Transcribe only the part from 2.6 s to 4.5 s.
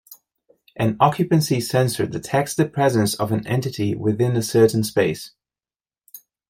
presence of an entity within a